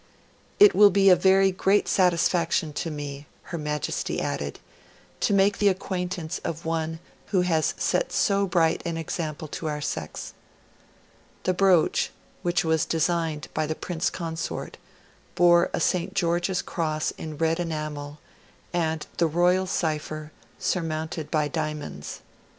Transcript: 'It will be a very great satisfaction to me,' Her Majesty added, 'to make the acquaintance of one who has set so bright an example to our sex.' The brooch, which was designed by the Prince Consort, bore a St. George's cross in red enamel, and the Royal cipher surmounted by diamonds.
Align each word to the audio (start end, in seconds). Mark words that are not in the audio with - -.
'It 0.57 0.73
will 0.73 0.89
be 0.89 1.11
a 1.11 1.15
very 1.15 1.51
great 1.51 1.87
satisfaction 1.87 2.73
to 2.73 2.89
me,' 2.89 3.27
Her 3.43 3.57
Majesty 3.59 4.19
added, 4.19 4.57
'to 5.19 5.31
make 5.31 5.59
the 5.59 5.67
acquaintance 5.67 6.39
of 6.39 6.65
one 6.65 6.97
who 7.27 7.41
has 7.41 7.75
set 7.77 8.11
so 8.11 8.47
bright 8.47 8.81
an 8.83 8.97
example 8.97 9.47
to 9.49 9.67
our 9.67 9.79
sex.' 9.79 10.33
The 11.43 11.53
brooch, 11.53 12.09
which 12.41 12.65
was 12.65 12.83
designed 12.83 13.47
by 13.53 13.67
the 13.67 13.75
Prince 13.75 14.09
Consort, 14.09 14.77
bore 15.35 15.69
a 15.71 15.79
St. 15.79 16.15
George's 16.15 16.63
cross 16.63 17.11
in 17.11 17.37
red 17.37 17.59
enamel, 17.59 18.17
and 18.73 19.05
the 19.17 19.27
Royal 19.27 19.67
cipher 19.67 20.31
surmounted 20.57 21.29
by 21.29 21.47
diamonds. 21.47 22.21